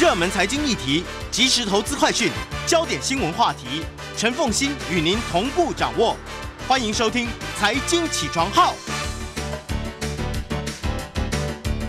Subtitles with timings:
[0.00, 2.30] 热门财经议题、即时投资快讯、
[2.66, 3.84] 焦点新闻话题，
[4.16, 6.16] 陈凤欣与您同步掌握。
[6.66, 7.26] 欢迎收听
[7.58, 8.72] 《财经起床号》。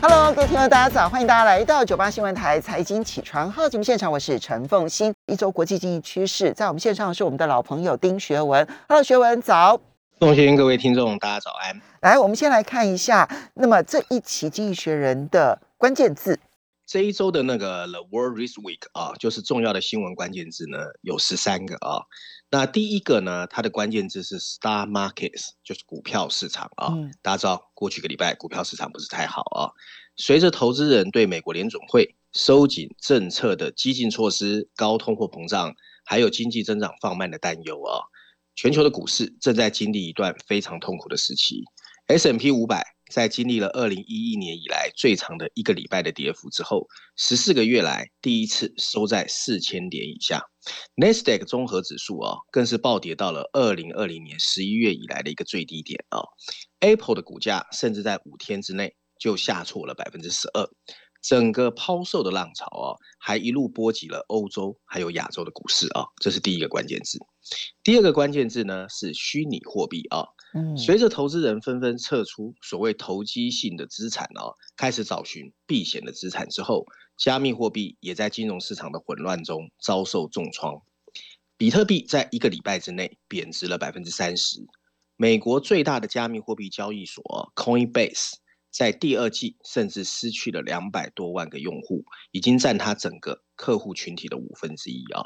[0.02, 1.08] Hello，各位听众，大家早！
[1.08, 5.14] 欢迎大家来到九八新闻台财经起床号节目现场，我是陈凤欣。
[5.28, 8.68] 一周国际经济趋势，在我们线上是我们的老朋友丁学文。
[8.90, 9.80] Hello，学文早。
[10.20, 11.82] 凤欣，各位听众，大家早安。
[12.02, 16.38] 来，我们先来看一下，那么这一期《经济学人》的关键字，
[16.86, 22.04] 这一周的那个 The World This Week 啊，就是重要的新闻关键字呢，有十三个啊。
[22.52, 26.94] 那第一个呢，它的关键字是 Star Markets，就是股票市场啊。
[26.94, 29.72] 嗯大家知道，过去个礼拜股票市场不是太好啊。
[30.16, 35.74] 随着投资人对美国联总会收紧政策的激进措施、高通货膨胀，
[36.06, 38.04] 还有经济增长放慢的担忧啊，
[38.56, 41.64] 全球的股市正在经历一段非常痛苦的时期。
[42.08, 50.42] S&P 五百在经历了二零一一年以来最长的一个礼拜的跌幅之后，十四个月来第一次收在四千点以下。
[50.96, 56.24] n e s d a q 综合指数啊，更是暴跌到了二零二零年十一月以来的一个最低点啊。
[56.80, 60.68] Apple 的股价甚至在五天之内就下挫了百分之十二。
[61.22, 67.20] 整个抛售的浪潮啊，还一路波及了欧洲还有亚洲的股市啊，这是第一个关键字。
[67.84, 76.86] 第二个关键字呢是虚拟货币啊，嗯，随着投资人纷纷撤出所谓投机性的资产哦，开始找寻避险的资产之后，
[77.18, 80.82] 加密货币也在金融市场的混乱中遭受重创。
[81.58, 84.66] 比特币在一个礼拜之内贬值了百分之三十。
[85.16, 88.34] 美国最大的加密货币交易所 Coinbase
[88.72, 95.24] 在第二季甚至失去了两百多万个用户，已经占它整个客户群体的五分之一啊。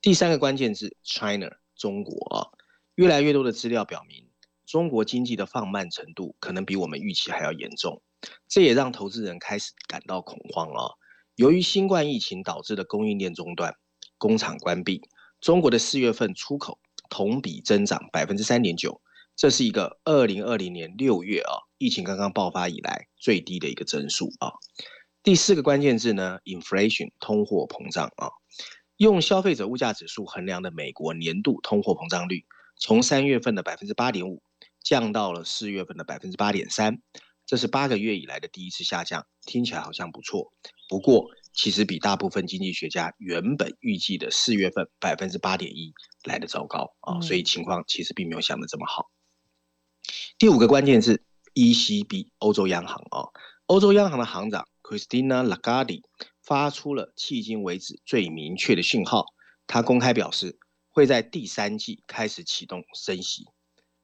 [0.00, 2.46] 第三个关键字 China 中国啊，
[2.94, 4.28] 越来越多的资料表明，
[4.64, 8.00] 中国经济的放慢程度可能比我们预期还要严重，
[8.46, 10.94] 这也让投资人开始感到恐慌啊。
[11.34, 13.74] 由于新冠疫情导致的供应链中断、
[14.18, 15.02] 工厂关闭，
[15.40, 16.78] 中国的四月份出口
[17.10, 19.00] 同比增长百分之三点九，
[19.34, 24.52] 这是一个二零二零年六月啊疫情刚刚爆发以来最低的一个增速啊。
[25.24, 28.30] 第四个关键字呢，inflation 通货膨胀啊。
[28.98, 32.44] 用消费者物价指数衡量的美国年度通货膨胀率，
[32.76, 34.42] 从三月份的百分之八点五
[34.82, 37.00] 降到了四月份的百分之八点三，
[37.46, 40.52] 这是八个月以来的第一次下降，听起来好像不错。
[40.88, 45.92] 不过，其实比大部分经济学家原本预计的四月份百分之八点一
[46.24, 49.06] 来的糟糕啊，嗯所以情况其实并没有想的这么好。
[50.38, 51.22] 第五个关键是
[51.54, 53.30] ECB 欧洲央行啊，
[53.66, 56.02] 欧洲央行的行长 Christina Lagarde
[56.48, 59.26] 发出了迄今为止最明确的讯号。
[59.66, 63.44] 他公开表示，会在第三季开始启动升息。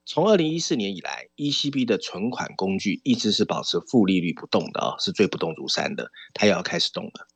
[0.05, 6.11] 从二零一四年以来，ECB 的存款工具一直是保持负利率不动的啊，是最不动如山的。
[6.35, 7.27] 它要开始动了。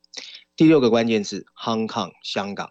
[0.55, 2.69] 第六个关键字 Hong Kong 香港。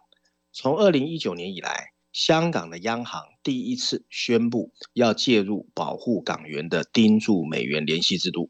[0.52, 8.48] 从二零一九年以来，香港的央行第一次宣布要介入保护港元的盯住美元联系制度。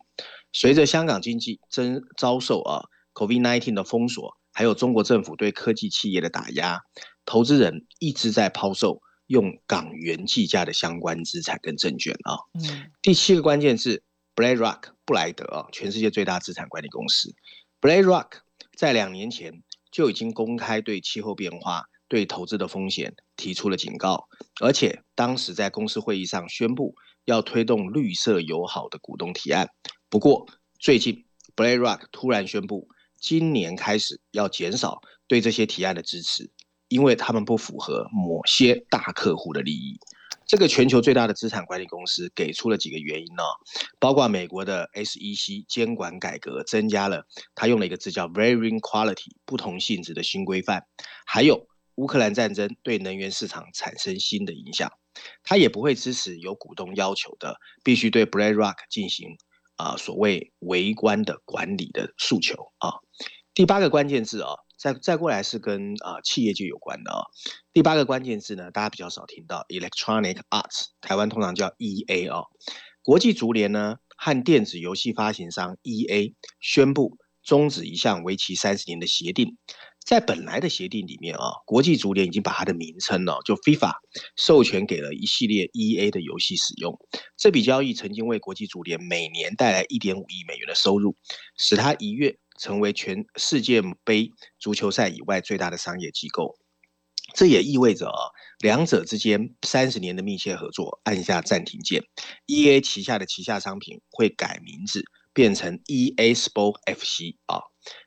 [0.53, 2.83] 随着香港经济增遭受啊
[3.19, 6.81] COVID-19 的封锁，还有中国政府对科技企业的打压，
[7.25, 12.39] 投资人一直在抛售用港元计价的相关资产跟证券啊。
[12.55, 14.05] 嗯第七个关键是
[14.37, 17.35] BlackRock 布莱德啊，全世界最大资产管理公司。
[17.81, 18.29] BlackRock
[18.77, 24.29] 在两年前就已经公开对气候变化、对投资的风险提出了警告，
[24.61, 29.69] 而且当时在公司会议上宣布要推动绿色友好的股东提案。
[30.09, 30.47] 不过
[30.79, 31.25] 最近
[31.57, 32.89] BlackRock 突然宣布，
[33.21, 36.51] 今年开始要减少对这些提案的支持，
[36.89, 39.99] 因为他们不符合某些大客户的利益。
[40.47, 43.43] 这个全球最大的资产管理公司给出了几个原因呢、
[43.99, 50.83] 包括美国的 SEC 监管改革增加了，他用了一个字叫 varying quality 不同性质的新规范，
[51.27, 54.91] 还有乌克兰战争对能源市场产生新的影响，
[55.43, 59.37] 他也不会支持有股东要求的必须对 BlackRock 进行
[59.77, 62.95] 啊、所谓微观的管理的诉求啊。
[63.59, 67.27] 第八个关键字啊，再再过来是跟啊、企业界有关的啊。
[67.73, 72.45] 第八个关键字呢，大家比较少听到，Electronic Arts，台湾通常叫 EA 啊。
[73.03, 79.57] 国际足联呢和电子游戏发行商 EA 宣布终止一项为期三十年的协定。
[80.07, 83.95] 在本来的协定里面啊，国际足联已经把它的名称呢，就 FIFA
[84.37, 86.97] 授权给了一系列 EA 的游戏使用。
[87.37, 91.17] 这笔交易曾经为国际足联每年带来一点五亿美元的收入，
[91.57, 96.59] 使它一跃成为全世界杯足球赛以外最大的商业机构。
[97.35, 98.21] 这也意味着啊，
[98.61, 102.03] 两者之间三十年的密切合作按下暂停键。
[102.47, 107.61] E A 旗下的旗下商品会改名字，变成 E A Sport F C 啊。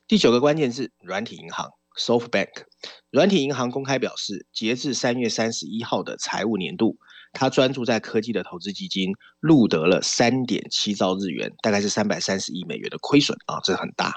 [0.07, 1.69] 第九个关键字，软体银行
[1.99, 2.65] SoftBank。
[3.11, 6.97] 软体银行公开表示，截至三月三十一号的财务年度，
[7.33, 14.13] 他专注在科技的投资基金录得了三点七兆日元，大概是三百三十亿美元的亏损啊，这很大。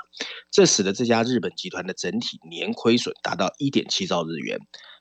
[0.51, 4.59] 这使得这家日本集团的整体年亏损达到一点七兆日元。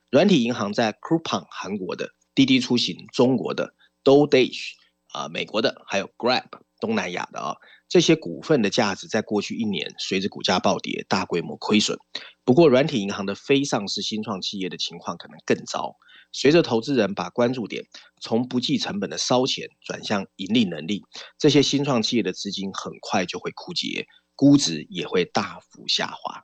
[0.10, 3.74] 软体银行在 Coupang 韩国的、滴滴出行中国的、
[4.04, 4.74] DoDash
[5.12, 6.46] 啊美国的，还有 Grab
[6.80, 7.56] 东南亚的啊。
[7.90, 11.98] 这些股份的价值在过去一年随着股价暴跌大规模亏损。
[12.44, 15.96] 不过，软体银行的非上市新创企业的情况可能更糟。
[16.34, 17.86] 随着投资人把关注点
[18.20, 21.04] 从不计成本的烧钱转向盈利能力，
[21.38, 26.44] 这些新创企业的资金很快就会枯竭，估值也会大幅下滑。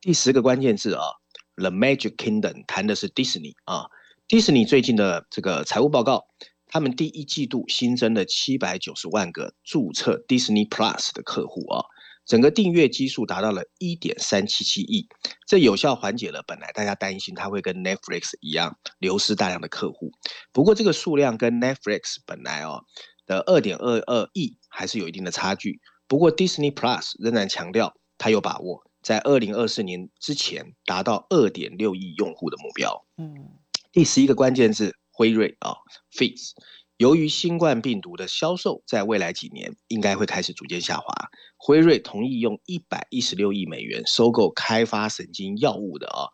[0.00, 1.02] 第十个关键字啊
[1.56, 3.86] ，The Magic Kingdom 谈的是迪士尼啊，
[4.26, 6.26] 迪士尼最近的这个财务报告。
[6.70, 11.80] 他们第一季度新增了七百九十万个注册 Disney Plus 的客户啊，
[12.28, 15.08] 整个订阅基数达到了一点三七七亿，
[15.46, 20.12] 这有效缓解了本来大家担心它会跟 Netflix 一样流失大量的客户。
[20.52, 22.84] 不过这个数量跟 Netflix 本来哦
[23.26, 25.80] 的二点二二亿还是有一定的差距。
[26.06, 33.04] 不过 Disney Plus 仍然强调，它有把握在二零二四年之前达到二点六亿用户的目标。
[33.16, 33.58] 嗯，
[33.90, 34.94] 第十一个关键字。
[35.10, 35.74] 辉瑞啊
[36.14, 36.62] f a z e
[36.96, 41.12] 由于新冠病毒的销售在未来几年应该会开始逐渐下滑，
[41.58, 46.28] 辉瑞同意用一百一十六亿美元收购开发神经药物的啊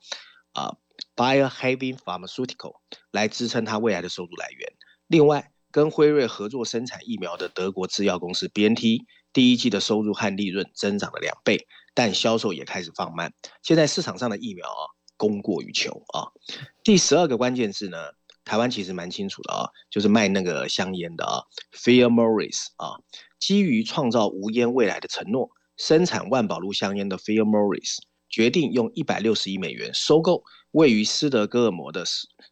[0.52, 0.76] 啊
[1.16, 2.74] Biohaven Pharmaceutical
[3.10, 4.72] 来支撑它未来的收入来源。
[5.06, 13.32] 另外，跟辉瑞合作生产疫苗的德国制药公司 BNT 第一季的收入和利润增长了两倍，但销售也开始放慢。
[13.62, 14.84] 现在市场上的疫苗啊
[15.16, 16.28] 供过于求啊。
[16.84, 17.96] 第十二个关键字呢？
[18.44, 21.40] 台湾其实蛮清楚的啊，就是卖那个香烟的啊
[21.72, 22.92] f e a r Morris 啊，
[23.46, 27.98] 基于创造无烟未来的承诺，生产万宝路香烟的 f e a r Morris
[28.30, 32.04] 决定用一百六十亿美元收购位于斯德哥尔摩的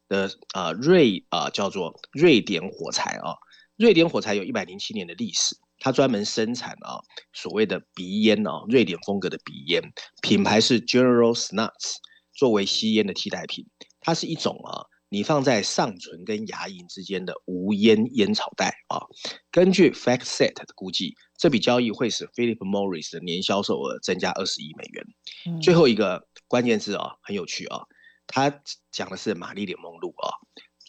[0.07, 3.33] 的啊瑞啊叫做瑞典火柴啊，
[3.77, 7.01] 瑞典火柴有一百零七年的历史，它专门生产啊
[7.33, 9.83] 所谓的鼻烟啊，瑞典风格的鼻烟，
[10.21, 11.97] 品牌是 General Snus，
[12.35, 13.67] 作为吸烟的替代品，
[13.99, 14.92] 它是一种啊。
[15.13, 19.05] 你放在上唇跟牙龈之间的无烟烟草袋啊，
[19.51, 25.61] 根据 FactSet 的估计，这笔交易会使 Philip Morris 的年销售额增加二十亿美元。
[25.61, 27.83] 最后一个关键字啊，很有趣啊，
[28.27, 30.33] 他讲的是玛丽莲梦露啊。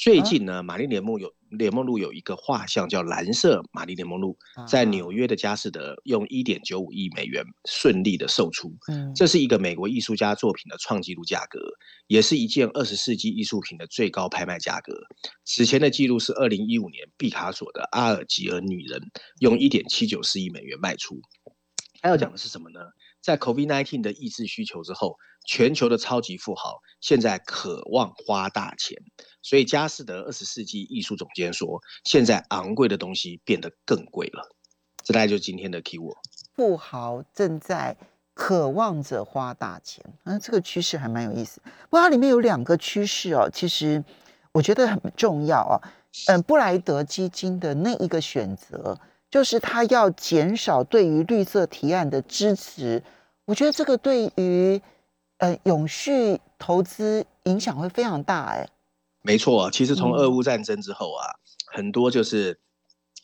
[0.04, 8.76] 最近呢，玛丽莲梦有莲梦露有一个画像叫蓝色玛丽莲梦露，在纽约的佳士得用一点九五亿美元顺利的售出。
[8.92, 11.58] 嗯，这是一个美国艺术家作品的创纪录价格，
[12.08, 14.94] 也是一件二十世纪艺术品的最高拍卖价格。
[15.46, 19.00] 此前的记录是二零一五年毕卡索的阿尔及尔女人
[19.40, 21.22] 用一点七九四亿美元卖出。
[22.02, 22.82] 他要讲的是什么呢？
[23.22, 25.16] 在 COVID-19 的抑制需求之后，
[25.48, 28.98] 全球的超级富豪现在渴望花大钱，
[29.44, 34.50] 所以佳士得二十世纪艺术总监说，现在昂贵的东西变得更贵了。
[35.04, 36.18] 这大概就是今天的 key word。
[36.56, 37.96] 富豪正在
[38.34, 41.62] 渴望着花大钱，嗯，这个趋势还蛮有意思。
[41.90, 44.04] 不过它里面有两个趋势哦，其实
[44.54, 45.76] 我觉得很重要哦。
[46.28, 49.00] 嗯，布莱德基金的那一个选择。
[49.30, 53.02] 就是他要减少对于绿色提案的支持，
[53.46, 54.80] 我觉得这个对于
[55.40, 58.70] 呃永续投资影响会非常大哎。
[59.24, 61.26] 没错，其实从俄乌战争之后啊，
[61.72, 62.60] 很多就是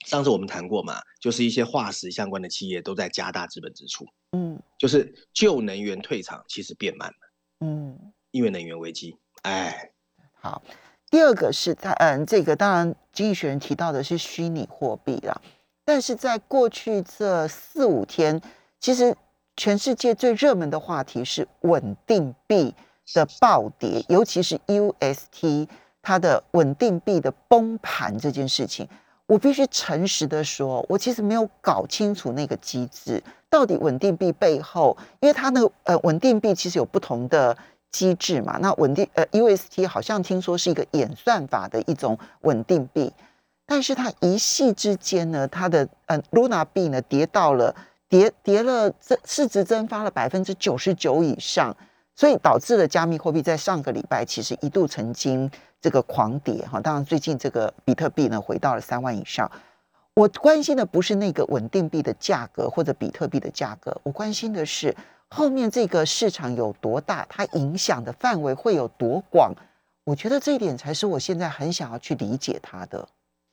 [0.06, 4.06] 上次我们谈过嘛，就是一些化石相关的企业都在加大资本支出。
[4.32, 7.16] 嗯，就是旧能源退场其实变慢了。
[7.60, 9.18] 嗯，因为能源危机。
[9.42, 9.92] 哎，
[10.40, 10.62] 好，
[11.10, 15.42] 第二个是他嗯，这个当然经济学人提到的是虚拟货币啦。
[15.84, 18.42] 但是在过去这四五天，
[18.80, 19.18] 其实
[19.58, 22.74] 全世界最热门的话题是稳定币
[23.14, 25.68] 的暴跌，尤其是 UST
[26.02, 28.88] 它的稳定币的崩盘这件事情。
[29.26, 37.56] 我必须诚实的说，我其实没有搞清楚那个机制到底稳定币背后，因为它那个呃稳定币其实有不同的
[37.92, 38.58] 机制嘛。
[38.60, 43.14] 那稳定呃 UST 好像听说是一个演算法的一种稳定币。
[43.68, 47.76] 但是它一系之间呢，它的嗯，Luna 币呢跌到了
[48.08, 51.78] 跌跌了，这市值蒸发了百分之九十九以上，
[52.20, 55.50] 所以导致了加密货币在上个礼拜其实一度曾经
[55.80, 56.78] 这个狂跌哈。
[56.82, 59.50] 当然，最近这个比特币呢回到了三万以上。
[60.16, 64.94] 我关心的不是那个稳定币的价格或者比特币的价格，我关心的是
[65.30, 69.54] 后面这个市场有多大，它影响的范围会有多广。
[70.04, 73.08] 我觉得这一点才是我现在很想要去理解它的。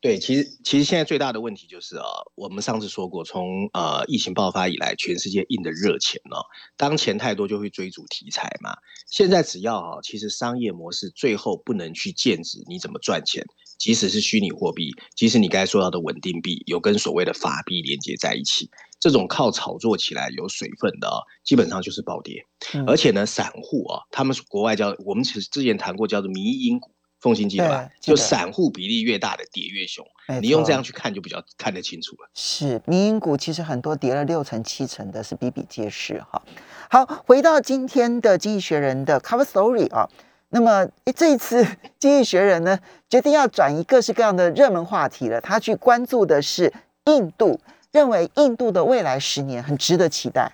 [0.07, 6.47] 对，其实其实现在最大的问题就是啊，我们上次说过，从呃疫情爆发以来，全世界印的热钱哦，
[6.77, 8.77] 当钱太多就会追逐题材嘛。
[9.11, 13.45] 现在只要啊，其实商业模式最后不能去限制你怎么赚钱，
[13.81, 18.71] 即使是虚拟货币，即使你刚才说到的稳定币有跟所谓的法币连接在一起，
[19.01, 22.47] 这种靠炒作起来有水分的啊，基本上就是暴跌。
[22.87, 26.93] 而且呢，散户啊，他们国外叫我们其实之前谈过叫做迷因股。
[27.26, 27.90] 奉新记得吧？
[28.00, 30.06] 就散户比例越大的跌越凶，
[30.40, 32.30] 你用这样去看就比较看得清楚了。
[32.35, 36.40] 是民营股其实很多跌了六成七成的，是比比皆是哈。
[36.88, 40.09] 好，回到今天的《经济学人》的 Cover Story 啊，
[40.50, 41.64] 那么这一次
[41.99, 42.78] 《经济学人》呢
[43.11, 46.73] 决定要转移各式各样的热门话题了，他去关注的是
[47.06, 47.59] 印度，
[47.90, 50.52] 认为印度的未来十年很值得期待。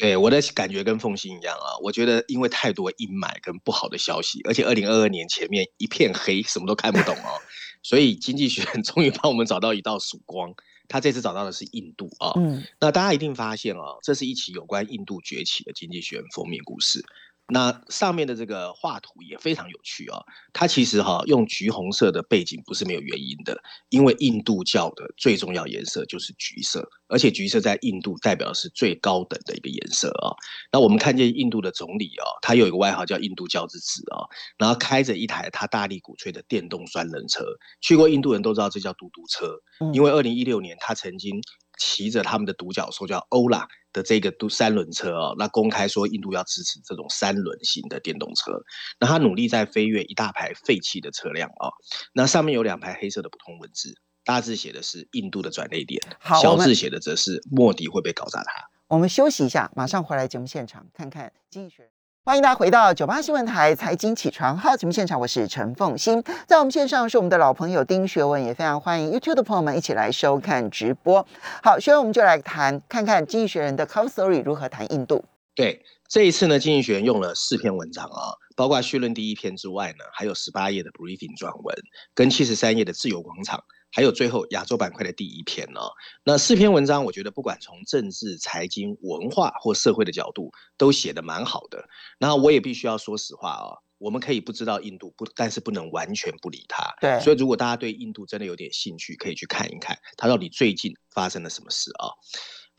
[0.00, 7.36] 对我的感觉跟凤欣一样啊，我觉得因为太多阴霾跟不好的消息，而且二零二二年前面一片黑，什么都看不懂哦，
[7.82, 10.54] 所以经济学 终于帮我们找到一道曙光。
[10.88, 17.04] 他这次找到的是印度啊，嗯，那大家一定发现啊，这是一起有关印度崛起的经济学封面故事。
[17.52, 30.30] 那上面的这个画图也非常有趣哦，它其实哈用橘红色的背景不是没有原因的，因为印度教的最重要颜色就是橘色，而且橘色在印度代表的是最高等的一个颜色啊。
[30.72, 37.44] 那我们看见印度的总理哦，他有一个外号叫印度教之子哦，然后开着一台他大力鼓吹的电动双轮车，
[37.80, 39.58] 去过印度人都知道这叫嘟嘟车，
[39.92, 41.42] 因为二零一六年他曾经。
[41.82, 48.52] 骑着他们的独角兽叫欧拉的这个都三轮车哦，那公开说印度要支持这种三轮型的电动车，
[48.98, 51.72] 那他努力在飞跃一大排废弃的车辆哦，
[52.12, 53.94] 那上面有两排黑色的普通文字，
[54.24, 56.00] 大字写的是印度的转内点，
[56.40, 58.52] 小字写的则是莫迪会被搞砸他。
[58.88, 61.89] 我们休息一下，马上回来节目现场看看经济学。
[62.22, 71.26] 欢迎大家回到九八新闻台财经起床号节目现场，我是陈凤欣，在我们线上是我们的老朋友丁学文，也非常欢迎 YouTube 的朋友们一起来收看直播。
[71.62, 75.24] 好，学文我们就来谈，看看经济学人的 Cover Story 如何谈印度。
[75.54, 81.74] 对，这一次呢，经济学人用了四篇文章啊，包括序论第一篇之外呢，还有十八页的 Briefing 专文，
[82.14, 83.64] 跟七十三页的自由广场。
[83.92, 85.90] 还有最后亚洲板块的第一篇哦，
[86.24, 91.88] 那四篇文章，我觉得不管从政治、财经、文化或社会的角度，都写得蛮好的。
[92.18, 96.94] 然后我也必须要说实话哦，我们可以不知道印度，不，但是不能完全不理它。
[97.00, 97.18] 对。
[97.20, 102.08] 所以如果大家对印度真的有点兴趣，可以去看一看，它到底最近发生了什么事啊？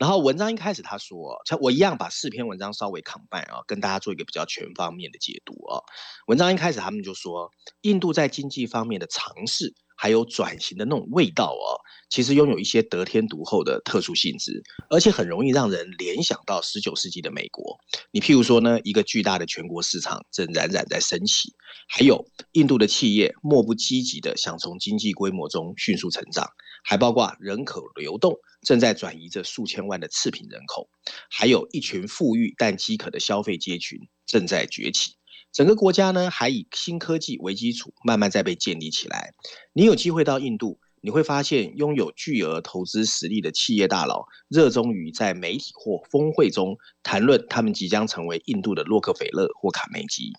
[0.02, 5.78] 然后文章一开始他说，我一样把四篇文章稍微 combine 啊，跟大家做一个比较全方面的解读啊。
[6.26, 9.72] 文章一开始他们就说，印度在经济方面的尝试。
[9.94, 11.78] 还有转型的那种味道哦，
[12.10, 17.78] 其实拥有一些得天独厚的特殊性质，而且很容易让人联想到十九世纪的美国。
[18.10, 21.54] 你譬如说呢，一个巨大的全国市场正冉冉在升起，
[21.88, 26.48] 还有印度的企业莫不积极的想从经济规模中迅速成长，
[26.82, 30.88] 还包括人口流动正在转移着数千万的次品人口，
[31.30, 35.16] 还有一群富裕但饥渴的消费阶群正在崛起。
[35.52, 39.34] 整个国家呢，还以新科技为基础，慢慢在被建立起来。
[39.74, 50.32] 你有机会到印度，你会发现拥有巨额投资实力的企业大佬，热衷于在媒体或峰会中谈论他们即将成为印度的洛克菲勒或卡梅基。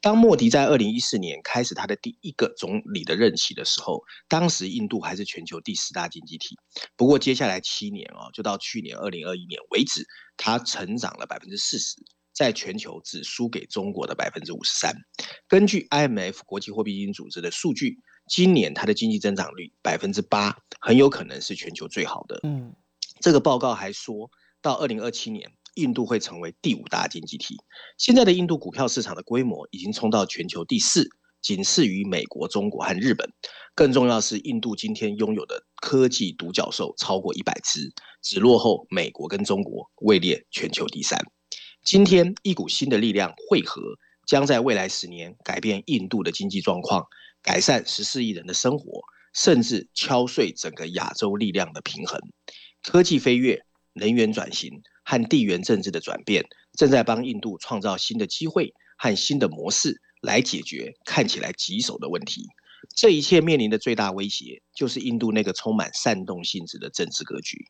[0.00, 6.56] 当莫迪在二零一四年开始他的第一个总理的任期的时候，当时印度还是全球第十大经济体。
[6.96, 11.96] 不过接下来七年哦，就到去年二零二一年为止，它成长了百分之四十。
[12.34, 14.94] 在全球只输给中国的百分之五十三。
[15.48, 22.38] 根据 IMF 国际货币基金组织的数据，今年它的经济增长率百分之八，很有可能是全球最好的。
[22.44, 22.76] 嗯，
[23.20, 24.30] 这个报告还说
[24.62, 27.56] 到，二零二七年印度会成为第五大经济体。
[27.96, 31.08] 现在的印度股票市场的规模已经冲到全球第四，
[31.40, 33.30] 仅次于美国、中国和日本。
[33.74, 41.18] 更重要的是，印度今天拥有的科技独角兽超过一百只，只落后美国跟中国，位列全球第三。
[41.84, 43.80] 今天，一股新的力量汇合，
[44.26, 47.06] 将在未来十年改变印度的经济状况，
[47.40, 49.00] 改善十四亿人的生活，
[49.32, 52.20] 甚至敲碎整个亚洲力量的平衡。
[52.82, 53.62] 科技飞跃、
[53.94, 56.44] 能源转型和地缘政治的转变，
[56.76, 62.44] 正在帮印度创造新的机会和新的模式，来解决看起来棘手的问题。
[62.94, 67.64] 这一切面临的最大威胁，就是印度那个充满煽动性质的政治格局。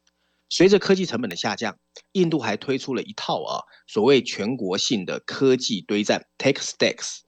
[0.49, 1.79] 随着科技成本的下降，
[2.11, 7.19] 印度还推出了一套啊所谓全国性的科技堆栈 （Tech Stacks），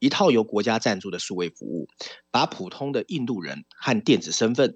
[0.00, 1.86] 一套由国家赞助的数位服务，
[2.32, 4.74] 把普通的印度人和电子身份、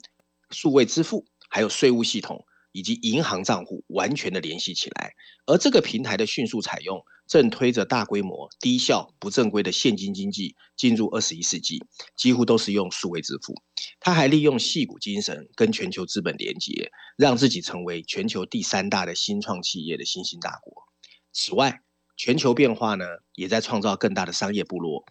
[0.51, 5.13] 数位支付还有税务系统以及银行账户完全的联系起来，
[5.47, 11.85] 而这个平台的迅速采用，正推着大规模、低效、不正规的现金经济进入二十一世纪，
[12.17, 13.55] 几乎都是用数位支付。
[14.01, 20.83] 他还利用戏骨精神跟全球资本连接，让自己成为全球第三大的新创企业的新兴大国。
[21.33, 21.81] 此外，
[22.17, 23.05] 全球变化呢，
[23.37, 25.05] 也在创造更大的商业部落。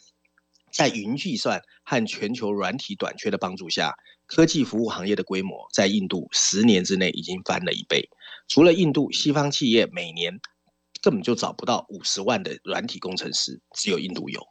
[0.74, 3.94] 在云计算和全球软体短缺的帮助下，
[4.26, 8.10] 科技服务行业的规模在印度十年之内已经翻了一倍。
[8.48, 10.40] 除了印度，西方企业每年
[11.02, 14.42] 根本就找不到五十万的软体工程师，只有印度有。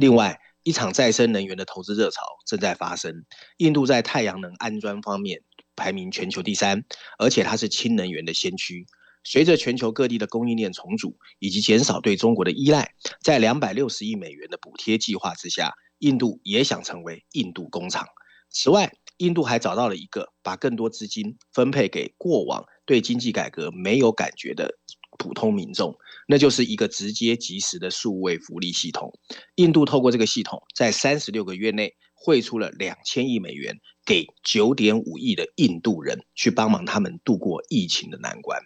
[0.00, 3.24] 另外，一场再生能源的投资热潮正在发生。
[3.58, 5.40] 印度在太阳能安装方面
[5.76, 6.84] 排名全球第三，
[7.18, 8.86] 而且它是氢能源的先驱。
[9.24, 18.06] 随着全球各地的供应链重组以及减少对中国的依赖，在两百六十亿美元的补贴计划之下，印度也想成为印度工厂。
[18.50, 24.78] 此外，印度还找到了一个把更多资金分配给过往对经济改革没有感觉的
[25.18, 25.96] 普通民众，
[26.26, 29.12] 那就是一个直接及时的数位福利系统。
[29.56, 38.62] 印度透过这个系统，在三十六个月内汇出了两千亿美元给九点五亿的印度人，去帮忙他们度过疫情的难关。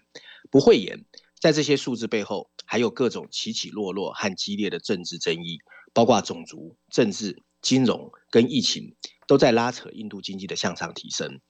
[0.51, 1.07] 不会言，
[1.41, 5.59] 在这些数字背后，还有各种起起落落和激烈的政治争议，
[5.95, 8.95] 包括种族、政治、金融跟疫情，
[9.33, 11.41] 都在拉扯印度经济的向上提升。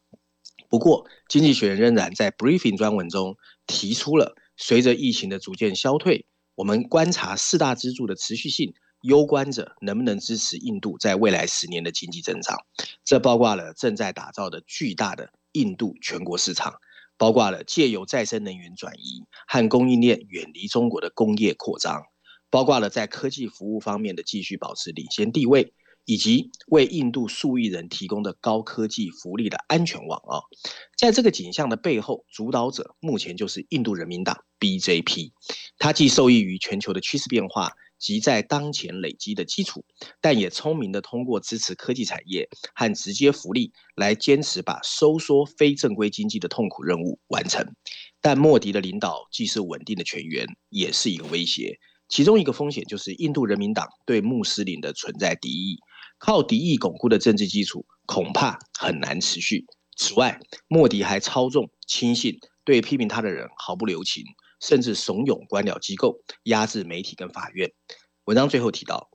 [0.69, 3.37] 不过，经济学人仍然在 briefing 专文中
[3.67, 6.25] 提出了，随着疫情的逐渐消退，
[6.55, 12.57] 我们观察四大支柱的持续性，攸关着能不能支持印度在未来十年的经济增长。
[13.05, 16.75] 这包括了正在打造的巨大的印度全国市场。
[17.19, 22.03] 包括了借由再生能源转移和供应链远离中国的工业扩张，
[22.49, 25.73] 包括了在科技服务方面的继续保持领先地位，
[26.05, 30.43] 以及为印度数亿人提供的高科技福利的安全网啊。
[30.97, 35.33] 在这个景象的背后，主导者目前就是印度人民党 BJP，
[35.79, 37.73] 它既受益于全球的趋势变化。
[38.03, 39.85] 及在当前累积的基础，
[40.21, 47.65] 但也聪明的通过支持科技产业和直接福利来坚持把收缩非正规经济的痛苦任务完成。
[48.21, 51.79] 但莫迪的领导既是稳定的泉源，也是一个威胁。
[52.09, 55.79] 其中一个风险就是印度人民党对穆斯林的存在敌意，
[56.25, 59.67] 靠敌意巩固的政治基础恐怕很难持续。
[59.97, 64.23] 此外，莫迪还操纵亲信，对批评他的人毫不留情。
[64.61, 67.73] 甚至怂恿官僚机构压制媒体跟法院。
[68.27, 69.11] 文章最后提到，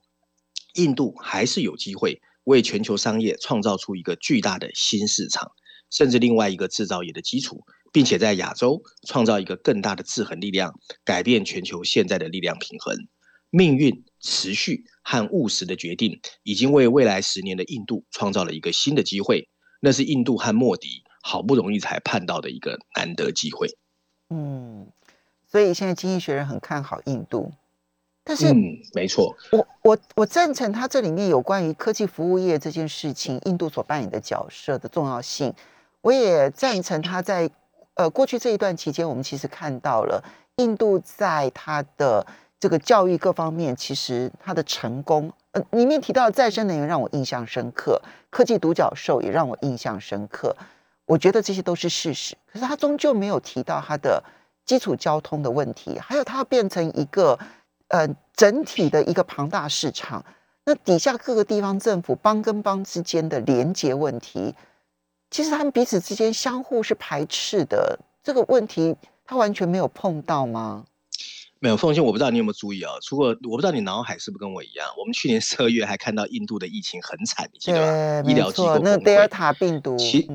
[0.73, 5.49] 印度还是有机会为全球商业创造出一个巨大的新市场，
[5.89, 7.61] 甚至另外一个制造业的基础，
[7.93, 10.73] 并且在亚洲创造一个更大的制衡力量，
[11.05, 12.93] 改变全球现在的力量平衡。
[13.57, 19.49] 命运持续和务实的决定，已经为未来十年的印度创造了一个新的机会。
[19.79, 23.67] 那是印度和莫迪好不容易才盼到的一个难得机会。
[24.29, 24.87] 嗯。
[25.49, 27.53] 所以现在经济学人很看好印度，
[28.25, 35.53] 但是嗯，没错，我我我赞成他这里面有关于科技服务业这件事情，印度所扮演的角色的重要性。
[36.01, 37.49] 我也赞成他在
[37.93, 40.21] 呃过去这一段期间，我们其实看到了
[40.57, 42.27] 印度在他的
[42.59, 50.55] 这个教育各方面，其实它的成功，呃，里面提到的再生能源让我印象深刻，科技独角兽也让我印象深刻。
[51.05, 54.23] 我觉得这些都是事实，可是他终究没有提到他的。
[54.67, 57.39] 基础交通的问题，还有它变成一个
[57.87, 60.25] 呃整体的一个庞大市场，
[60.65, 64.53] 那底下各个地方政府邦跟邦之间的连接问题，
[65.31, 67.97] 其实他们彼此之间相互是排斥的。
[68.21, 68.93] 这个问题
[69.25, 70.83] 他完全没有碰到吗？
[71.59, 72.93] 没有，奉献，我不知道你有没有注意啊？
[73.01, 74.87] 除过我不知道你脑海是不是跟我一样？
[74.97, 78.29] 我们去年十二月还看到印度的疫情很惨，你记得吗？
[78.29, 79.97] 医疗机构那德尔塔病毒。
[79.97, 80.29] 其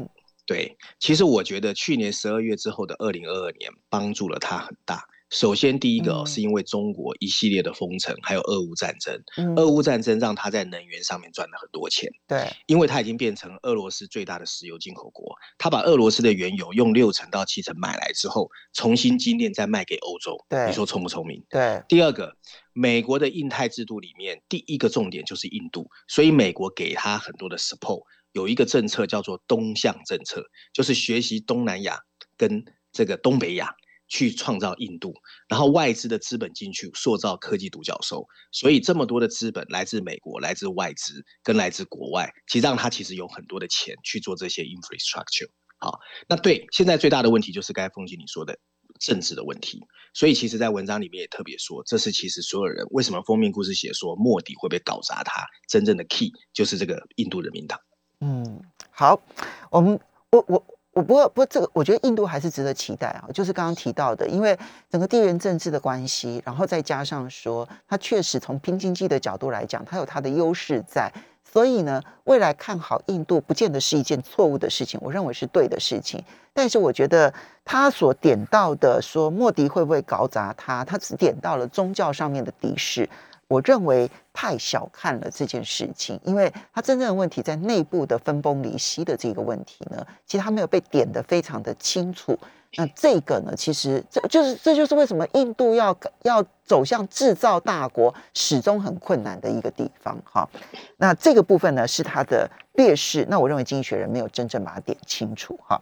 [0.44, 5.04] 对，其实我觉得去年十二月之后的二零二二年帮助了他很大。
[5.32, 9.18] 首先，第一个是因为中国一系列的封城，还有俄乌战争。
[9.56, 12.12] 俄乌战争让他在能源上面赚了很多钱。
[12.28, 20.36] 对，因为他已经变成俄罗斯最大的石油进口国，他把俄罗斯的原油用六成到七成买来之后，重新精炼再卖给欧洲。
[20.50, 21.42] 对，你说聪不聪明？
[21.48, 21.82] 对。
[21.88, 22.36] 第二个，
[22.74, 28.02] 美国的印太制度里面第一个重点就是印度，所以美国给他很多的 support。
[28.32, 31.98] 有一个政策叫做东向政策，就是学习东南亚
[32.36, 33.74] 跟这个东北亚
[34.12, 35.14] 去创造印度，
[35.48, 38.26] 然后外资的资本进去塑造科技独角兽。
[38.52, 45.48] 所以这么多的资本来自美国、来自外资跟来自国外，其实让他其实有很多的钱去做这些 infrastructure。
[45.78, 45.98] 好，
[46.28, 48.54] 那对现在最大的问题就是刚才凤姐你说的
[49.00, 49.80] 政治的问题。
[50.12, 57.80] 所以其实，在文章里面也特别说，这是其实所有人为什么封面故事写说莫迪会被搞砸，他真正的 key 就是这个印度人民党。
[58.20, 59.22] 嗯，好，
[59.70, 59.98] 我们
[60.30, 63.24] 我我我我不过不过这个，我觉得印度还是值得期待啊。
[63.32, 64.58] 就是刚刚提到的，因为
[64.90, 71.10] 整个地缘政治的关系，然后再加上说，它确实从拼经济的角度来讲，它有它的优势在。
[71.44, 76.22] 所以呢，未来看好印度，不见得是一件错误的事情，我认为是对的事情。
[76.54, 77.32] 但是我觉得
[77.64, 83.08] 他所点到的说莫迪会不会搞砸他，他只点到了宗教上面的敌视。
[83.52, 92.38] 我认为太小看了这件事情，因为它真正的问题在内部的分崩离析的这个问题呢，其实它没有被点得非常的清楚。
[92.76, 100.16] 那这个呢，其实这就是这就是为什么印度要要走向制造大国始终很困难的一个地方。
[100.24, 100.48] 哈，
[100.96, 103.26] 那这个部分呢是它的劣势。
[103.28, 105.60] 那我认为经济学人没有真正把它点清楚。
[105.68, 105.78] 哈，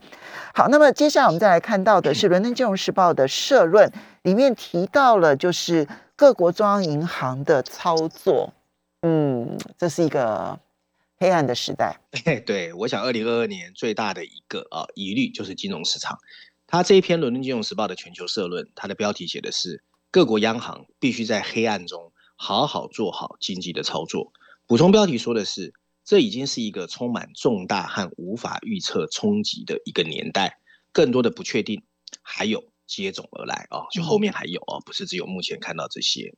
[0.53, 5.87] 好，那么接下来我们再来看到的是伦敦金融时报的社论，里面提到了就是。
[6.21, 8.53] 各国中央银行的操作，
[9.01, 10.61] 嗯，这是一个
[11.17, 11.99] 黑暗的时代。
[12.45, 16.19] 对，我想二零二二年最大的一个啊疑虑就是金融市场。
[16.67, 24.31] 他这一篇《伦敦金融时报》的全球社论，它的标题写的是各国央行必须在黑暗中好好做好经济的操作。
[24.67, 25.73] 补充标题说的是，
[26.05, 30.59] 这已经是一个充满重大和无法预测冲击的一个年代，
[30.93, 31.83] 更多的不确定，
[32.21, 32.63] 还有。
[32.91, 36.33] 接踵而来啊，就后面还有哦，不是只有目前看到这些。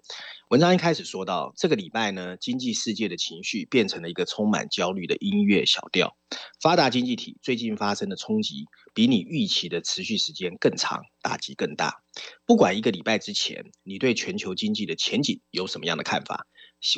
[0.50, 6.14] 文章一开始说到，这个礼拜呢，经济世界的情绪变成了一个充满焦虑的音乐小调。
[6.60, 12.02] 发达经济体最近发生的冲击，比你预期的持续时间更长，打击更大。
[12.44, 16.46] 不管一个礼拜之前，你对全球经济的前景有什么样的看法？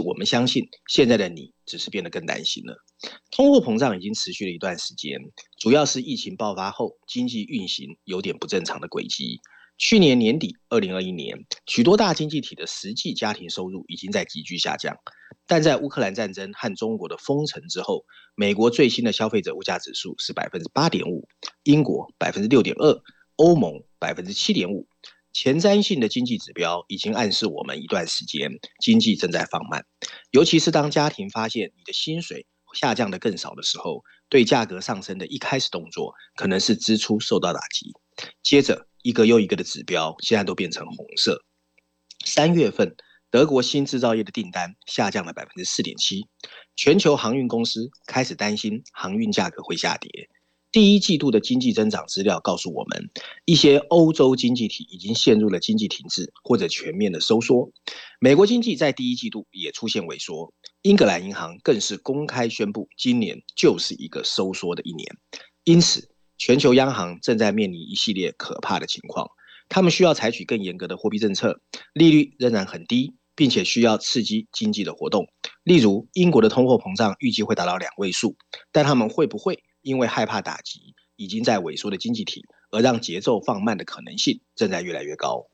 [0.05, 2.84] 我们相信，现在的你只是变得更担心了。
[3.31, 5.19] 通货膨胀已经持续了一段时间，
[5.59, 9.41] 主要是疫情爆发后经济运行有点不正常的轨迹。
[9.77, 11.37] 去年年底，二零二一年，
[11.67, 14.97] 许多大经济体的实际家庭收入已经在急剧下降。
[15.47, 18.05] 但在乌克兰战争和中国的封城之后，
[18.37, 21.29] 美国最新的消费者物价指数是百分之八点五，
[21.65, 23.03] 英国百分之六点二，
[23.37, 24.87] 欧盟百分之七点五。
[25.33, 29.85] 前瞻性的经济指标已经暗示我们一段时间经济正在放慢，
[30.31, 37.93] 尤其是当家庭发现你的薪水下降的更少的时候，对价格上升的一开始动作可能是支出受到打击，
[38.43, 41.43] 接着一个又一个的指标现在都变成红色。
[42.25, 42.95] 三月份
[43.31, 46.27] 德国新制造业的订单下降了百分之四点七，
[46.77, 50.29] 全球航运公司开始担心航运价格会下跌。
[50.75, 53.09] 第一季度的经济增长资料告诉我们，
[53.45, 57.71] 一些欧洲经济体已经陷入了经济停滞或者全面的收缩。
[58.19, 65.07] 美国经济在第一季度也出现萎缩，英格兰银行更是公开宣布，今年就是一个收缩的一年。
[65.63, 66.09] 因此，
[66.39, 69.29] 全球央行正在面临一系列可怕的情况，
[69.69, 71.61] 他们需要采取更严格的货币政策，
[71.93, 75.25] 利率仍然很低，并且需要刺激经济的活动。
[75.63, 78.35] 例如，英国的通货膨胀预计会达到两位数，
[78.73, 79.63] 但他们会不会？
[79.85, 85.47] 因为害怕打击已经在萎缩的经济体，而让节奏放慢的可能性正在越来越高。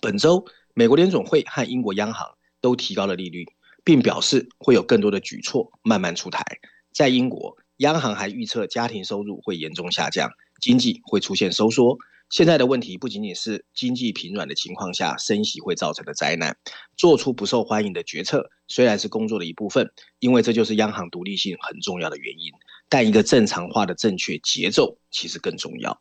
[0.00, 3.46] 本周，美国联总会和英国央行都提高了利率，
[3.84, 6.44] 并表示会有更多的举措慢慢出台。
[6.92, 11.96] 在英国，央行还预测家庭收入会严重下降，经济会出现收缩。
[12.30, 16.56] 现在的问题不仅仅是经济疲软的情况下升息会造成的灾难。
[16.96, 22.50] 做出不受欢迎的决策虽然是工作的一部分，因为这就是央行独立性很重要的原因。
[22.94, 26.00] 但一个正常化的正确节奏其实更重要，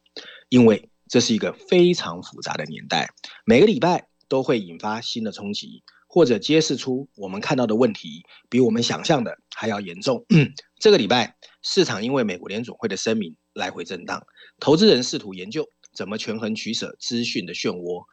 [0.50, 3.10] 因为这是一个非常复杂的年代，
[3.46, 10.24] 每个礼拜都会引发新的冲击，或者揭示出我们看到的问题比我们想象的还要严重。
[10.80, 14.24] 这个礼拜，市场因为美国联总会的声明来回震荡，
[14.60, 18.04] 投资人试图研究怎么权衡取舍资讯的漩涡，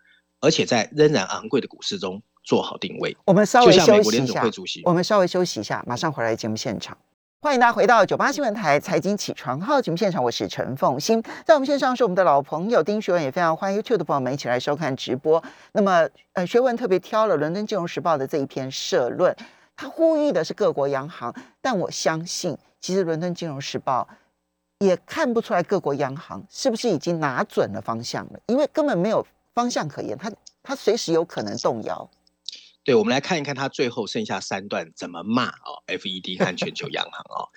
[0.41, 3.15] 而且在仍然昂贵的股市中做好定位。
[3.27, 4.43] 我们稍微休息一下，
[4.85, 6.97] 我们稍微休息一下，马上回来节目现场。
[7.43, 15.43] 欢迎大家回到九八新闻台财经起床号节目现场，我是陈凤欣，在我们线上是我们的老朋友丁学文，也非常欢迎 YouTube 的朋友们一起来收看直播。
[15.73, 19.35] 那么，呃，学文特别挑了《伦敦金融时报》的这一篇社论，
[19.75, 24.07] 他呼吁的是各国央行，但我相信，其实《伦敦金融时报》
[24.87, 30.31] 也看不出来各国央行是不是已经拿准了方向了，因为根本没有方向可言，它
[30.63, 32.07] 它随时有可能动摇。
[32.83, 37.49] 对，我们来看一看他最后剩下三段怎么骂哦，FED 和全球央行哦，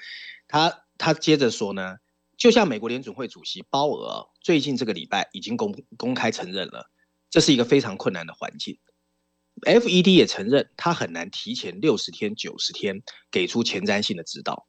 [0.48, 1.98] 他他接着说呢，
[2.38, 6.92] 就像美国联准会主席鲍尔最近这个礼拜已经公公开承认了，
[7.30, 8.78] 这是一个非常困难的环境
[9.62, 14.68] ，FED 也承认他很难提前六十天、九十天给出前瞻性的指导，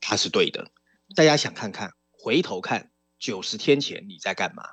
[0.00, 0.70] 他是对的。
[1.16, 4.64] 大家想看看，回头看九十天前你在干嘛？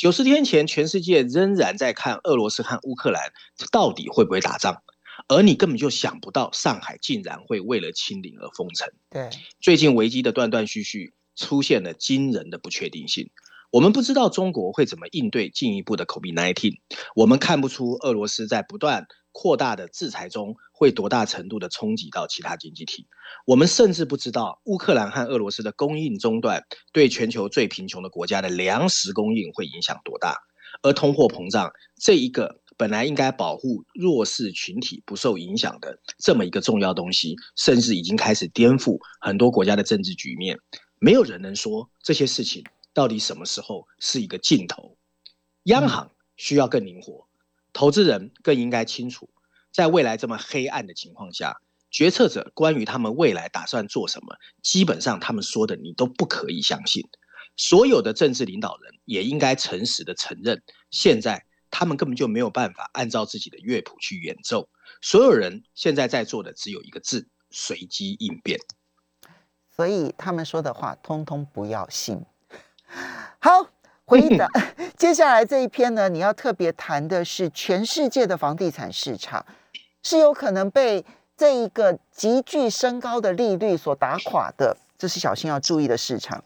[0.00, 3.34] 九十天前，全世界仍然在看俄罗斯和乌克兰
[3.70, 4.82] 到底会不会打仗，
[5.28, 8.88] 而你根本就想不到上海竟然会为了清零而封城。
[9.10, 9.28] 对，
[9.60, 13.28] 最近危机的断断续续，出现了惊人的不确定性。
[13.70, 16.74] 我们不知道中国会怎么应对进一步的 COVID-19，
[17.14, 23.06] 我们看不出俄罗斯在不断扩大的制裁中会多大程度的冲击到其他经济体。
[23.46, 30.36] 我们甚至不知道乌克兰和俄罗斯的供应中断对全球最贫穷的国家的粮食供应会影响多大。
[30.82, 40.58] 而通货膨胀这一个本来应该保护弱势群体不受影响的这么一个重要东西，甚至已经开始颠覆很多国家的政治局面。
[40.98, 42.64] 没有人能说这些事情。
[42.92, 44.96] 到底什么时候是一个尽头？
[45.64, 47.28] 央行需要更灵活，
[47.72, 49.30] 投资人更应该清楚，
[49.72, 57.08] 在未来这么黑暗的情况下，决策者关于他们未来打算做什么，基本上他们说的你都不可以相信。
[57.56, 64.68] 所有的政治领导人也应该诚实的承认，现在他们根本就没有办法按照自己的乐谱去演奏。
[65.02, 68.58] 所有人现在在做的只有一个字：随机应变。
[69.68, 72.24] 所以他们说的话，通通不要信。
[73.38, 73.70] 好，
[74.04, 74.48] 回答
[74.98, 79.46] 接下来这一篇呢，你要特别谈的是全世界的房地产市场
[80.02, 81.04] 是有可能被
[81.36, 86.44] 这一个急剧升高的利率所打垮的，这是小心要注意的市场。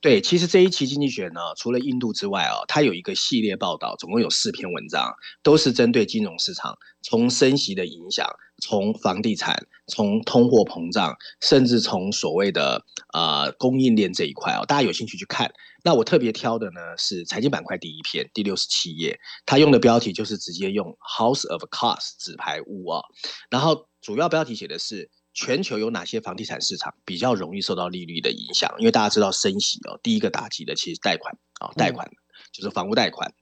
[0.00, 5.12] 对，其实这一期经济学呢，除了印度之外哦，它有一个系列报道，总共有四篇文章，
[5.42, 8.28] 都是针对金融市场，从升息的影响，
[8.62, 15.52] 从房地产，从通货膨胀，甚至从所谓的呃供应链这一块哦，大家有兴趣去看。
[15.84, 23.02] 那我特别挑的呢是财经板块第一篇，第六十七页，它用的标题就是直接用 House of Cards 纸牌屋啊，
[23.50, 25.10] 然后主要标题写的是。
[25.34, 28.74] 全球有哪些房地产市场比较容易受到利率的影响？
[28.80, 32.10] 因为大家知道升息哦，第一个打击的其实贷款啊，贷款
[32.50, 33.32] 就是房屋贷款。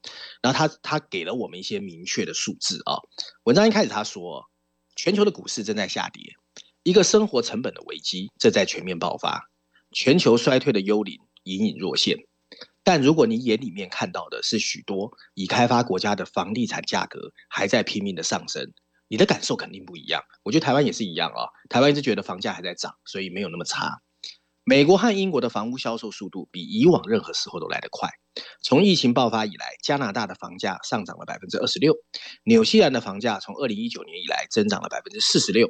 [0.42, 2.98] 然后他他给了我们一些明确的数字啊。
[3.44, 4.44] 文章一开始他说，
[4.96, 6.34] 全球的股市正在下跌，
[6.82, 9.50] 一个生活成本的危机正在全面爆发，
[9.92, 12.16] 全球衰退的幽灵隐隐若现。
[12.82, 18.72] 但如果你眼里面看到的是许多已开发国家的房地产价格还在拼命的上升。
[19.08, 21.46] 你的感受肯定不一样，我觉得台湾也是一样啊。
[21.68, 24.00] 台湾一直觉得房价还在涨，所以没有那么差。
[24.68, 28.10] 美国和英国的房屋销售速度比以往任何时候都来得快。
[28.64, 31.94] 从疫情爆发以来，加拿大的房价上涨了百分之二十六，
[32.42, 35.68] 纽西兰的房价从二零一九年以来增长了百分之四十六，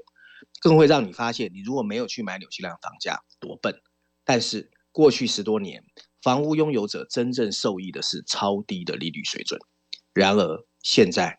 [0.62, 3.82] 更会让你发现，你如果没有去买纽西兰房价，多笨。
[4.24, 5.84] 但是过去十多年，
[6.22, 9.60] 房屋拥有者真正受益的是超低的利率水准。
[10.14, 11.36] 然而现在，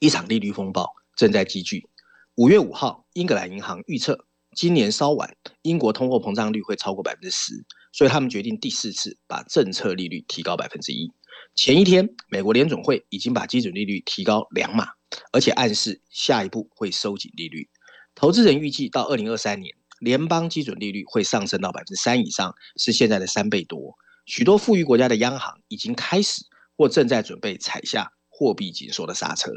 [0.00, 0.92] 一场利率风暴。
[1.16, 1.88] 正在积聚。
[2.34, 11.10] 五月五号，英格兰银行预测今年稍晚，英国通货膨胀率会超过百分之十，所以他们决定第四次把政策利率提高百分之一。
[11.54, 14.88] 前一天，美国联总会已经把基准利率提高两码，
[15.32, 17.68] 而且暗示下一步会收紧利率。
[18.14, 23.96] 投资人预计到二零二三年，联邦基准利率会上升到百分之三以上，是现在的三倍多。
[24.26, 26.44] 许多富裕国家的央行已经开始
[26.76, 29.50] 或正在准备踩下货币紧缩的刹车。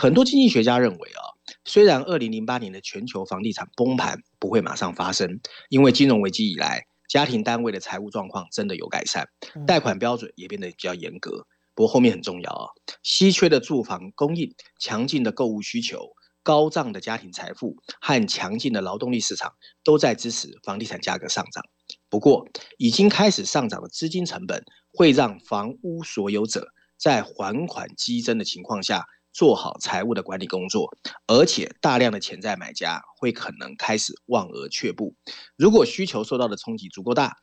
[0.00, 1.22] 很多经济学家认为啊，
[1.64, 9.28] 虽然二零零八年的全球房地产崩盘不会马上发生，因为金融危机以来，家庭单位的财务状况真的有改善，
[9.66, 11.44] 贷款标准也变得比较严格。
[11.74, 12.70] 不过后面很重要啊，
[13.02, 16.12] 稀缺的住房供应、强劲的购物需求、
[16.44, 21.64] 高涨的家庭财富和强劲的劳动力市场都在支持房地产价格上涨。
[22.08, 29.04] 不过，已经开始上涨的资金成本会让房屋所有者在还款激增的情况下。
[29.38, 30.98] 做好财务的管理工作，
[31.28, 35.14] 而且大量的潜在买家会可能开始望而却步。
[35.54, 37.36] 如果需求受到的冲击足够大，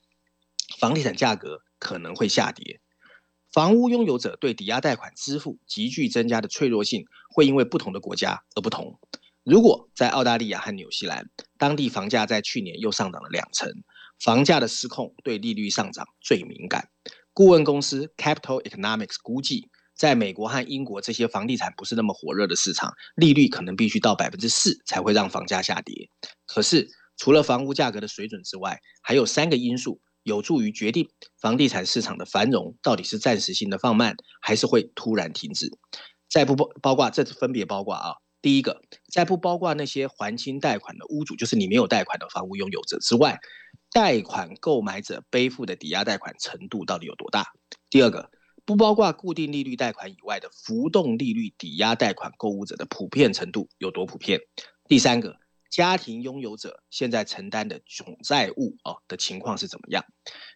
[0.78, 2.82] 房地产价格可能会下跌。
[3.54, 9.00] 房屋拥有者对抵押贷款支付急剧增加的脆弱性，会因为不同的国家而不同。
[9.46, 13.72] 如果在澳大利亚和纽西兰，当地房价在去年又上涨了两成，
[14.20, 16.90] 房价的失控对利率上涨最敏感。
[17.32, 19.70] 顾问公司 Capital Economics 估计。
[19.96, 26.10] 在美国和英国这些房地产不是那么火热的市场，利率可能必须到百分之四才会让房价下跌。
[26.46, 35.72] 可是，除了房屋价格的水准之外，还有三个因素有助于决定房地产市场的繁荣到底是暂时性的放慢，还是会突然停止。
[36.30, 38.82] 在不包包括这分别包括啊，第一个，
[39.14, 43.40] 在不包括那些还清贷款的屋主，就是你没有贷款的房屋拥有者之外，
[43.94, 47.46] 贷款购买者背负的抵押贷款程度到底有多大？
[47.90, 48.30] 第二个。
[48.66, 54.42] 不包括固定利率贷款以外的浮动利率抵押贷款购物者的普遍程度有多普遍？
[54.88, 55.38] 第三个，
[55.70, 60.04] 家庭拥有者现在承担的总债务哦的情况是怎么样？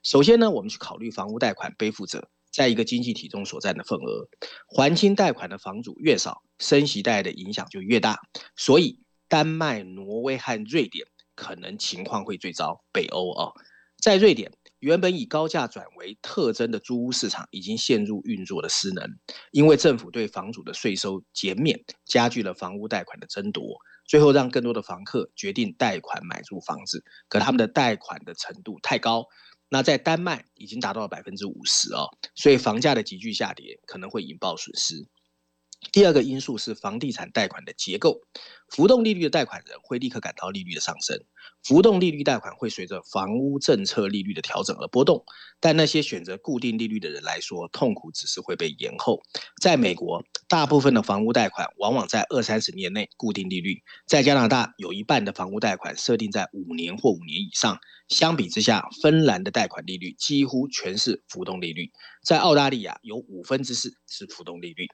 [0.03, 4.27] 首先呢，我们去考虑房屋贷款背负者在一个经济体中所占的份额，
[4.67, 8.19] 还清贷款的房主越少，升息贷的影响就越大。
[8.55, 13.53] 所以，丹麦、挪威和瑞典可能情况会最糟，北欧哦。
[14.01, 19.05] 在瑞典，原本以高价转为特征的租屋市场已经陷入运作的失能，
[19.51, 29.25] 因为政府对房主的税收减免，加剧了房屋贷款的争夺，最后让更多的房客决定贷款买入房子，可他们的贷款的程度太高。
[29.71, 35.07] 那在丹麦已经达到了百分之五十哦，所以房价的急剧下跌可能会引爆损失。
[35.91, 38.21] 第二个因素是房地产贷款的结构，
[38.69, 41.17] 浮动利率的贷款人会立刻感到利率的上升，
[41.63, 45.23] 浮动利率贷款会随着房屋政策利率的调整而波动，
[45.59, 49.21] 但那些选择固定利率的人来说，痛苦只是会被延后。
[49.61, 57.79] 在美国，大部分的房屋贷款往往在二三十年内固定利率，在加拿大有一半的房屋贷款设定在五年或五年以上。
[58.09, 61.91] 相比之下，芬兰的贷款利率几乎全是浮动利率，
[62.23, 64.87] 在澳大利亚有五分之四是浮动利率。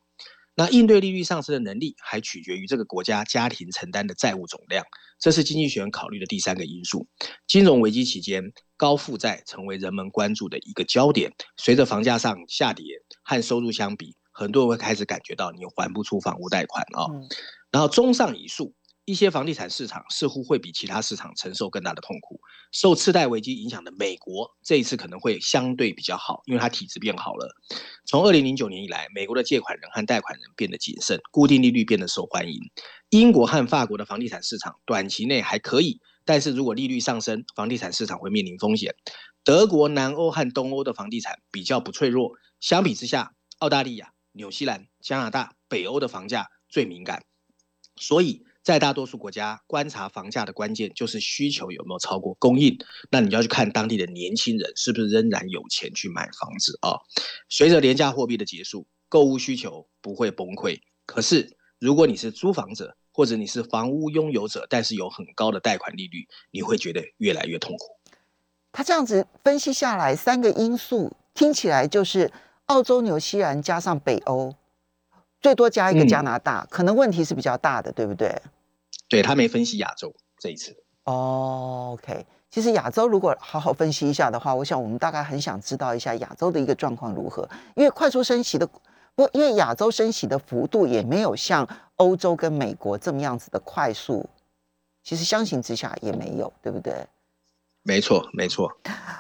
[0.56, 4.86] 那应对利率上升的能力，还取决于这个国家家庭承担的债务总量，
[5.20, 7.08] 这是经济学人考虑的第三个因素。
[7.46, 8.42] 金融危机期间，
[8.78, 11.32] 高负债成为人们关注的一个焦点。
[11.58, 12.86] 随着房价上下跌，
[13.24, 17.06] 和收入相比，很多人会开始感觉到你还不出房屋贷款啊。
[17.72, 18.74] 然后，综上以述。
[19.06, 22.40] 一些房地产市场似乎会比其他市场承受更大的痛苦。
[22.72, 27.56] 受次贷危机影响的美国，这一次可能会相对比较好，因为它体质变好了。
[28.08, 32.60] 从二零零九年以来，美国的借款人和贷款人变得谨慎，固定利率变得受欢迎。
[33.12, 38.96] 英国和法国的房地产市场短期内还可以，但是如果利率上升，房地产市场会面临风险。
[39.44, 47.24] 德国、南欧和东欧的房地产比较不脆弱，相比之下，澳大利亚、纽西兰、加拿大、北欧的房价最敏感，
[47.96, 48.45] 所以。
[48.66, 52.76] 在大多数国家，观察房价的关键就是需求有没有超过供应。
[53.12, 56.98] 那你就要去看当地的年轻人是不是仍然有钱去买房子啊？
[57.48, 60.80] 随着廉价货币的结束，购物需求不会崩溃。
[61.06, 68.00] 可是，如果你是租房者，或者你是房屋拥有者，但是有很高的贷款利率，你会觉得越来越痛苦。
[68.72, 72.32] 他这样子分析下来，三个因素听起来就是
[72.66, 74.56] 澳洲、纽西兰加上北欧，
[75.40, 78.42] 最多加一个加拿大，可能问题是比较大的，对不对？
[79.08, 82.26] 对他没分析亚洲这一次哦，OK。
[82.50, 87.48] 其实亚洲如果好好分析一下的话，我想我们大概很想知道一下亚洲的一个状况如何。
[87.76, 88.66] 因为快速升息的，
[89.14, 94.26] 不，因为亚洲升息的幅度也没有像欧洲跟美国这么样子的快速。
[95.04, 96.94] 其实相形之下也没有，对不对？
[97.84, 98.72] 没错，没错。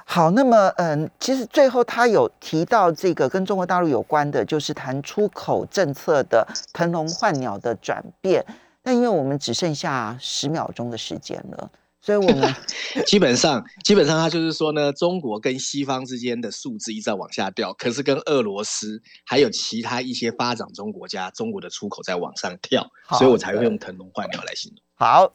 [0.05, 8.43] 好，那么嗯，其实最后他有提到这个跟中国大陆有关的，就是谈出口政策的腾笼换鸟的转变。
[8.85, 12.55] 那因为我们只剩下十秒钟的时间了，所以我们
[13.07, 24.79] 基本上基本上他就是说呢，中国跟西方之间的数字一直在往下掉，可是跟俄罗斯还有其他一些发展中国家，中国的出口在往上跳，所以我才会用腾笼换鸟来形容。
[24.97, 25.33] 好，